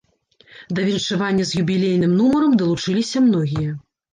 Да 0.77 0.85
віншавання 0.87 1.45
з 1.49 1.61
юбілейным 1.61 2.17
нумарам 2.23 2.59
далучыліся 2.63 3.17
многія. 3.31 3.71